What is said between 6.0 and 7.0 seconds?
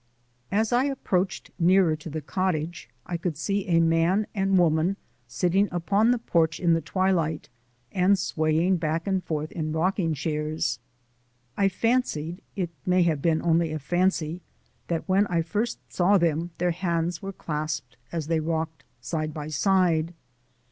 the porch in the